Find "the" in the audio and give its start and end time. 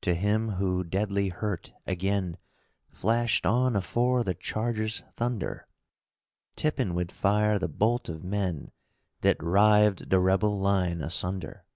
4.24-4.34, 7.56-7.68, 10.10-10.18